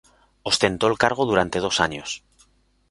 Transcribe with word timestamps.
Ostentó 0.41 0.87
el 0.87 0.97
cargo 0.97 1.27
durante 1.27 1.59
dos 1.59 1.79
años. 1.79 2.23